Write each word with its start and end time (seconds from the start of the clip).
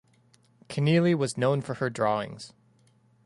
Kenneally 0.67 1.13
was 1.13 1.37
known 1.37 1.61
for 1.61 1.75
her 1.75 1.91
drawings. 1.91 2.53